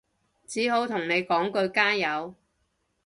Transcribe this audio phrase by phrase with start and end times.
[0.47, 2.33] 只好同你講句加油